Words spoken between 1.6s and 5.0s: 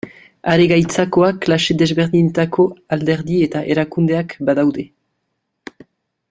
desberdinetako alderdi eta erakundeak badaude.